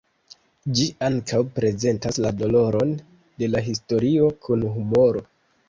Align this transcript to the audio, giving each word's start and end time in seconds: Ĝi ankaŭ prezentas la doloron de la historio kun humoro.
Ĝi 0.79 0.87
ankaŭ 1.07 1.41
prezentas 1.59 2.19
la 2.27 2.33
doloron 2.39 2.95
de 3.43 3.53
la 3.53 3.65
historio 3.69 4.33
kun 4.47 4.69
humoro. 4.79 5.27